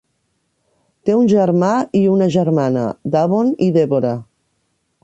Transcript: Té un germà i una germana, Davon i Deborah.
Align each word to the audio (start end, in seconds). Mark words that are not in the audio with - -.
Té 1.09 1.17
un 1.17 1.27
germà 1.33 1.69
i 2.01 2.03
una 2.15 2.31
germana, 2.37 2.89
Davon 3.19 3.57
i 3.69 3.71
Deborah. 3.79 4.17